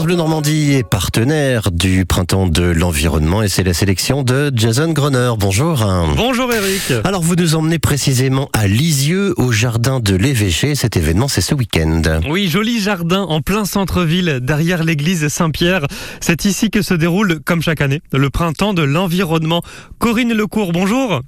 France 0.00 0.06
Bleu 0.06 0.16
Normandie 0.16 0.72
est 0.72 0.82
partenaire 0.82 1.70
du 1.70 2.06
Printemps 2.06 2.46
de 2.46 2.62
l'Environnement 2.62 3.42
et 3.42 3.50
c'est 3.50 3.64
la 3.64 3.74
sélection 3.74 4.22
de 4.22 4.50
Jason 4.54 4.94
Groner. 4.94 5.32
Bonjour. 5.38 5.86
Bonjour 6.16 6.50
Eric. 6.50 7.04
Alors 7.04 7.20
vous 7.20 7.36
nous 7.36 7.54
emmenez 7.54 7.78
précisément 7.78 8.48
à 8.54 8.66
Lisieux, 8.66 9.34
au 9.36 9.52
jardin 9.52 10.00
de 10.00 10.16
l'Évêché. 10.16 10.74
Cet 10.74 10.96
événement, 10.96 11.28
c'est 11.28 11.42
ce 11.42 11.54
week-end. 11.54 12.00
Oui, 12.30 12.48
joli 12.48 12.80
jardin 12.80 13.24
en 13.24 13.42
plein 13.42 13.66
centre-ville, 13.66 14.38
derrière 14.40 14.84
l'église 14.84 15.28
Saint-Pierre. 15.28 15.86
C'est 16.22 16.46
ici 16.46 16.70
que 16.70 16.80
se 16.80 16.94
déroule, 16.94 17.40
comme 17.44 17.60
chaque 17.60 17.82
année, 17.82 18.00
le 18.14 18.30
Printemps 18.30 18.72
de 18.72 18.82
l'Environnement. 18.82 19.60
Corinne 19.98 20.32
Lecourt, 20.32 20.72
bonjour. 20.72 21.20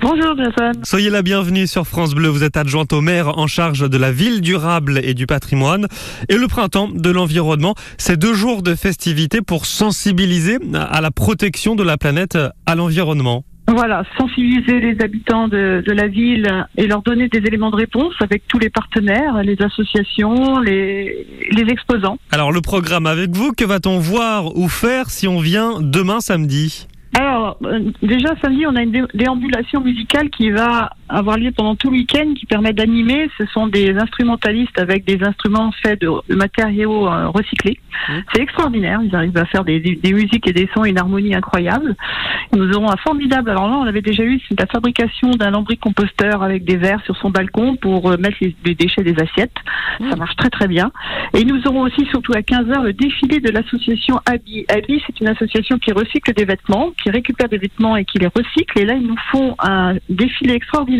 Bonjour 0.00 0.36
Jason. 0.36 0.72
Soyez 0.82 1.10
la 1.10 1.22
bienvenue 1.22 1.66
sur 1.66 1.86
France 1.86 2.14
Bleu. 2.14 2.28
Vous 2.28 2.44
êtes 2.44 2.56
adjointe 2.56 2.92
au 2.92 3.00
maire 3.00 3.38
en 3.38 3.46
charge 3.46 3.88
de 3.88 3.98
la 3.98 4.12
ville 4.12 4.40
durable 4.40 5.00
et 5.02 5.14
du 5.14 5.26
patrimoine. 5.26 5.86
Et 6.28 6.36
le 6.36 6.46
printemps 6.46 6.88
de 6.88 7.10
l'environnement, 7.10 7.74
c'est 7.98 8.18
deux 8.18 8.34
jours 8.34 8.62
de 8.62 8.74
festivités 8.74 9.42
pour 9.42 9.66
sensibiliser 9.66 10.58
à 10.74 11.00
la 11.00 11.10
protection 11.10 11.74
de 11.74 11.82
la 11.82 11.96
planète, 11.96 12.38
à 12.66 12.74
l'environnement. 12.74 13.44
Voilà, 13.68 14.02
sensibiliser 14.18 14.80
les 14.80 15.00
habitants 15.00 15.46
de, 15.46 15.82
de, 15.86 15.92
la 15.92 16.08
ville 16.08 16.66
et 16.76 16.88
leur 16.88 17.02
donner 17.02 17.28
des 17.28 17.38
éléments 17.38 17.70
de 17.70 17.76
réponse 17.76 18.14
avec 18.20 18.42
tous 18.48 18.58
les 18.58 18.68
partenaires, 18.68 19.42
les 19.44 19.56
associations, 19.62 20.58
les, 20.58 21.26
les 21.52 21.70
exposants. 21.70 22.18
Alors 22.32 22.50
le 22.50 22.62
programme 22.62 23.06
avec 23.06 23.30
vous, 23.30 23.52
que 23.52 23.64
va-t-on 23.64 23.98
voir 23.98 24.56
ou 24.56 24.68
faire 24.68 25.10
si 25.10 25.28
on 25.28 25.38
vient 25.38 25.74
demain 25.80 26.20
samedi? 26.20 26.88
Alors, 27.14 27.58
euh, 27.64 27.90
déjà 28.02 28.34
samedi, 28.40 28.66
on 28.66 28.76
a 28.76 28.82
une 28.82 29.08
déambulation 29.14 29.80
musicale 29.80 30.30
qui 30.30 30.50
va 30.50 30.90
avoir 31.10 31.36
lieu 31.36 31.50
pendant 31.52 31.74
tout 31.74 31.90
le 31.90 31.96
week-end, 31.96 32.34
qui 32.34 32.46
permet 32.46 32.72
d'animer. 32.72 33.28
Ce 33.38 33.46
sont 33.46 33.66
des 33.66 33.96
instrumentalistes 33.96 34.78
avec 34.78 35.04
des 35.04 35.22
instruments 35.22 35.72
faits 35.82 36.00
de, 36.00 36.10
matériaux 36.34 37.08
euh, 37.08 37.28
recyclés. 37.28 37.78
Mmh. 38.08 38.12
C'est 38.32 38.42
extraordinaire. 38.42 39.00
Ils 39.02 39.14
arrivent 39.14 39.36
à 39.36 39.44
faire 39.46 39.64
des, 39.64 39.80
des, 39.80 40.12
musiques 40.12 40.46
et 40.46 40.52
des 40.52 40.68
sons 40.74 40.84
et 40.84 40.90
une 40.90 40.98
harmonie 40.98 41.34
incroyable. 41.34 41.96
Nous 42.54 42.70
aurons 42.72 42.90
un 42.90 42.96
formidable. 42.96 43.50
Alors 43.50 43.68
là, 43.68 43.76
on 43.76 43.86
avait 43.86 44.02
déjà 44.02 44.22
eu 44.22 44.40
la 44.58 44.66
fabrication 44.66 45.30
d'un 45.32 45.50
lambris-composteur 45.50 46.42
avec 46.42 46.64
des 46.64 46.76
verres 46.76 47.02
sur 47.04 47.16
son 47.16 47.30
balcon 47.30 47.76
pour 47.76 48.10
euh, 48.10 48.16
mettre 48.16 48.36
les, 48.40 48.74
déchets 48.74 49.02
des 49.02 49.20
assiettes. 49.20 49.56
Ça 49.98 50.04
mmh. 50.04 50.18
marche 50.18 50.36
très 50.36 50.50
très 50.50 50.68
bien. 50.68 50.92
Et 51.34 51.44
nous 51.44 51.60
aurons 51.66 51.82
aussi, 51.82 52.06
surtout 52.06 52.32
à 52.32 52.40
15h, 52.40 52.82
le 52.82 52.92
défilé 52.92 53.40
de 53.40 53.50
l'association 53.50 54.20
Abi. 54.26 54.64
Abi, 54.68 55.02
c'est 55.06 55.20
une 55.20 55.28
association 55.28 55.78
qui 55.78 55.92
recycle 55.92 56.32
des 56.34 56.44
vêtements 56.44 56.90
qui 57.02 57.10
récupèrent 57.10 57.48
des 57.48 57.58
vêtements 57.58 57.96
et 57.96 58.04
qui 58.04 58.18
les 58.18 58.28
recyclent. 58.28 58.78
Et 58.78 58.84
là, 58.84 58.94
ils 58.94 59.06
nous 59.06 59.18
font 59.30 59.56
un 59.58 59.94
défilé 60.08 60.54
extraordinaire 60.54 60.99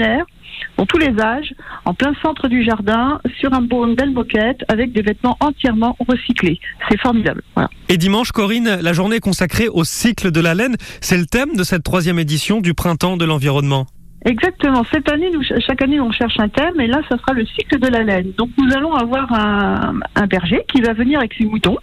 dans 0.76 0.86
tous 0.86 0.98
les 0.98 1.18
âges, 1.20 1.52
en 1.84 1.94
plein 1.94 2.12
centre 2.22 2.48
du 2.48 2.64
jardin, 2.64 3.20
sur 3.38 3.52
un 3.52 3.60
une 3.60 3.94
belle 3.94 4.10
moquette, 4.10 4.64
avec 4.68 4.92
des 4.92 5.02
vêtements 5.02 5.36
entièrement 5.40 5.96
recyclés. 6.08 6.58
C'est 6.88 7.00
formidable. 7.00 7.42
Et 7.88 7.96
dimanche, 7.96 8.32
Corinne, 8.32 8.78
la 8.80 8.92
journée 8.92 9.20
consacrée 9.20 9.68
au 9.68 9.84
cycle 9.84 10.30
de 10.30 10.40
la 10.40 10.54
laine, 10.54 10.76
c'est 11.00 11.18
le 11.18 11.26
thème 11.26 11.56
de 11.56 11.62
cette 11.62 11.82
troisième 11.82 12.18
édition 12.18 12.60
du 12.60 12.74
Printemps 12.74 13.16
de 13.16 13.24
l'environnement. 13.24 13.86
Exactement. 14.24 14.84
Cette 14.92 15.10
année, 15.10 15.30
nous, 15.32 15.42
chaque 15.42 15.82
année, 15.82 16.00
on 16.00 16.12
cherche 16.12 16.38
un 16.38 16.48
thème, 16.48 16.78
et 16.78 16.86
là, 16.86 17.00
ça 17.08 17.16
sera 17.16 17.32
le 17.32 17.46
cycle 17.46 17.78
de 17.78 17.88
la 17.88 18.02
laine. 18.02 18.32
Donc, 18.36 18.50
nous 18.58 18.70
allons 18.74 18.92
avoir 18.92 19.32
un, 19.32 20.00
un 20.14 20.26
berger 20.26 20.62
qui 20.68 20.82
va 20.82 20.92
venir 20.92 21.18
avec 21.18 21.32
ses 21.34 21.44
moutons. 21.44 21.78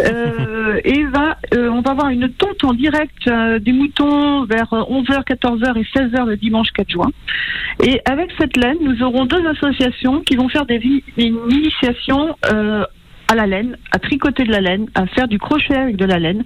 Euh, 0.00 0.80
et 0.84 1.04
va, 1.04 1.36
euh, 1.54 1.68
on 1.68 1.80
va 1.80 1.90
avoir 1.92 2.08
une 2.10 2.28
tonte 2.30 2.64
en 2.64 2.72
direct 2.72 3.26
euh, 3.26 3.58
des 3.58 3.72
moutons 3.72 4.44
vers 4.44 4.70
11h, 4.70 5.24
14h 5.24 5.78
et 5.78 5.98
16h 5.98 6.26
le 6.26 6.36
dimanche 6.36 6.68
4 6.72 6.90
juin. 6.90 7.10
Et 7.82 8.00
avec 8.04 8.30
cette 8.38 8.56
laine, 8.56 8.78
nous 8.80 9.02
aurons 9.02 9.26
deux 9.26 9.46
associations 9.46 10.20
qui 10.20 10.36
vont 10.36 10.48
faire 10.48 10.66
des, 10.66 10.80
une 11.16 11.38
initiation 11.50 12.36
à 12.42 13.34
la 13.34 13.46
laine, 13.46 13.76
à 13.92 13.98
tricoter 13.98 14.44
de 14.44 14.50
la 14.50 14.60
laine, 14.60 14.86
à 14.94 15.06
faire 15.06 15.28
du 15.28 15.38
crochet 15.38 15.76
avec 15.76 15.96
de 15.96 16.04
la 16.04 16.18
laine. 16.18 16.42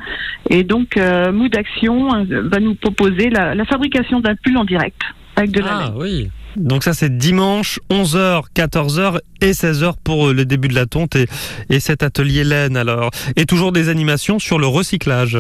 Et 0.50 0.64
donc, 0.64 0.97
Mood 0.97 1.56
Action 1.56 2.25
va 2.25 2.61
nous 2.61 2.75
proposer 2.75 3.31
la, 3.31 3.55
la 3.55 3.64
fabrication 3.64 4.20
d'un 4.20 4.34
pull 4.36 4.56
en 4.56 4.64
direct 4.64 5.00
avec 5.37 5.50
de 5.50 5.60
la 5.60 5.76
ah, 5.76 5.84
laine. 5.84 5.94
oui. 5.97 6.28
Donc 6.56 6.84
ça 6.84 6.94
c'est 6.94 7.16
dimanche 7.16 7.81
11h, 7.91 8.44
14h 8.54 9.19
et 9.41 9.53
16h 9.53 9.94
pour 10.04 10.28
le 10.28 10.44
début 10.44 10.69
de 10.69 10.75
la 10.75 10.87
tonte 10.87 11.16
et, 11.16 11.26
et 11.70 11.81
cet 11.81 12.03
atelier 12.03 12.44
laine 12.44 12.76
alors. 12.76 13.10
Et 13.37 13.47
toujours 13.47 13.72
des 13.72 13.88
animations 13.88 14.38
sur 14.38 14.59
le 14.59 14.66
recyclage. 14.66 15.38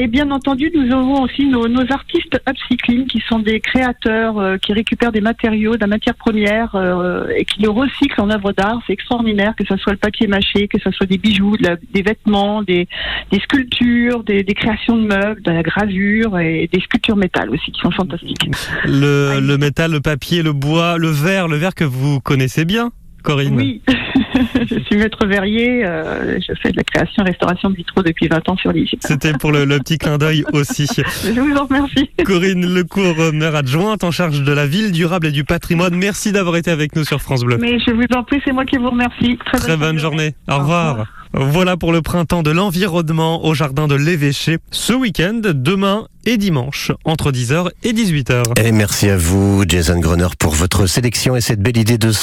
Et 0.00 0.06
bien 0.06 0.30
entendu, 0.30 0.70
nous 0.74 0.92
avons 0.92 1.22
aussi 1.22 1.46
nos, 1.46 1.64
artistes 1.90 2.40
upcycling 2.48 3.06
qui 3.06 3.22
sont 3.28 3.38
des 3.38 3.60
créateurs 3.60 4.38
euh, 4.38 4.56
qui 4.56 4.72
récupèrent 4.72 5.12
des 5.12 5.20
matériaux, 5.20 5.74
de 5.74 5.80
la 5.80 5.86
matière 5.86 6.14
première 6.14 6.74
euh, 6.74 7.26
et 7.36 7.44
qui 7.44 7.62
le 7.62 7.70
recyclent 7.70 8.20
en 8.20 8.30
œuvre 8.30 8.52
d'art. 8.52 8.80
C'est 8.86 8.92
extraordinaire, 8.92 9.54
que 9.56 9.64
ce 9.66 9.76
soit 9.76 9.92
le 9.92 9.98
papier 9.98 10.26
mâché, 10.26 10.68
que 10.68 10.78
ce 10.78 10.90
soit 10.90 11.06
des 11.06 11.18
bijoux, 11.18 11.56
des 11.56 12.02
vêtements, 12.02 12.62
des, 12.62 12.86
sculptures, 13.42 14.22
des, 14.24 14.44
créations 14.44 14.96
de 14.96 15.06
meubles, 15.06 15.42
de 15.42 15.50
la 15.50 15.62
gravure 15.62 16.38
et 16.38 16.68
des 16.72 16.80
sculptures 16.80 17.16
métal 17.16 17.50
aussi 17.50 17.70
qui 17.72 17.80
sont 17.80 17.90
fantastiques. 17.90 18.50
Le, 18.84 19.40
le 19.40 19.58
métal, 19.58 19.92
le 19.92 20.00
papier, 20.00 20.42
le 20.42 20.52
bois, 20.52 20.98
le 20.98 21.08
verre, 21.08 21.48
le 21.48 21.56
verre 21.56 21.74
que 21.74 21.84
vous 21.84 22.20
connaissez 22.20 22.64
bien, 22.64 22.90
Corinne. 23.22 23.56
Oui. 23.56 23.82
je 24.54 24.78
suis 24.80 24.96
maître 24.96 25.26
verrier. 25.26 25.84
Euh, 25.84 26.38
je 26.40 26.52
fais 26.60 26.70
de 26.72 26.76
la 26.76 26.84
création 26.84 27.24
et 27.24 27.30
restauration 27.30 27.70
de 27.70 27.76
vitraux 27.76 28.02
depuis 28.02 28.28
20 28.28 28.48
ans 28.48 28.56
sur 28.56 28.72
l'île. 28.72 28.88
C'était 29.00 29.32
pour 29.32 29.52
le, 29.52 29.66
petit 29.78 29.98
clin 29.98 30.18
d'œil 30.18 30.44
aussi. 30.52 30.86
je 30.96 31.40
vous 31.40 31.56
en 31.56 31.64
remercie. 31.66 32.10
Corinne 32.24 32.74
Lecourt, 32.74 33.32
maire 33.32 33.54
adjointe 33.54 34.04
en 34.04 34.10
charge 34.10 34.42
de 34.42 34.52
la 34.52 34.66
ville 34.66 34.92
durable 34.92 35.28
et 35.28 35.32
du 35.32 35.44
patrimoine. 35.44 35.94
Merci 35.94 36.32
d'avoir 36.32 36.56
été 36.56 36.70
avec 36.70 36.96
nous 36.96 37.04
sur 37.04 37.20
France 37.20 37.44
Bleu. 37.44 37.58
Mais 37.60 37.78
je 37.78 37.90
vous 37.90 38.04
en 38.14 38.22
prie, 38.24 38.40
c'est 38.44 38.52
moi 38.52 38.64
qui 38.64 38.76
vous 38.76 38.90
remercie. 38.90 39.38
Très, 39.52 39.76
bonne, 39.76 39.98
journée. 39.98 40.34
Au, 40.48 40.58
revoir. 40.58 41.06
Voilà 41.32 41.76
pour 41.76 41.92
le 41.92 42.02
printemps 42.02 42.42
de 42.42 42.50
l'environnement 42.50 43.44
au 43.44 43.54
jardin 43.54 43.86
de 43.86 43.94
l'Évêché. 43.94 44.58
Ce 44.72 44.92
week-end, 44.92 45.40
demain 45.44 46.08
et 46.26 46.36
dimanche, 46.36 46.92
entre 47.04 47.30
10h 47.30 47.68
et 47.84 47.92
18h. 47.92 48.60
Et 48.62 48.72
merci 48.72 49.08
à 49.08 49.16
vous, 49.16 49.64
Jason 49.66 50.00
Groner, 50.00 50.26
pour 50.38 50.54
votre 50.54 50.86
sélection 50.86 51.36
et 51.36 51.40
cette 51.40 51.60
belle 51.60 51.78
idée 51.78 51.98
de 51.98 52.10